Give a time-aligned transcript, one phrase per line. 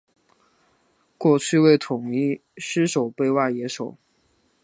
[1.15, 3.97] 过去为统一狮守备外野手。